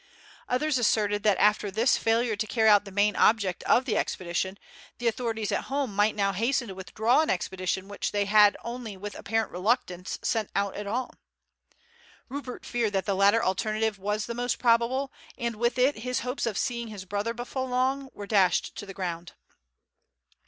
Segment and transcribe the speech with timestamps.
[0.49, 4.57] Others asserted that after this failure to carry out the main object of the expedition,
[4.97, 8.97] the authorities at home might now hasten to withdraw an expedition which they had only
[8.97, 11.13] with apparent reluctance sent out at all.
[12.29, 16.47] Rupert feared that the latter alternative was the most probable, and with it his hopes
[16.47, 19.33] of seeing his brother before long were dashed to the ground.